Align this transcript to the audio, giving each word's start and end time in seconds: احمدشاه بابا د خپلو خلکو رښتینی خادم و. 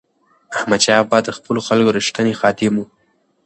احمدشاه 0.57 1.03
بابا 1.05 1.17
د 1.23 1.29
خپلو 1.37 1.59
خلکو 1.67 1.93
رښتینی 1.97 2.33
خادم 2.39 2.73
و. 2.79 2.85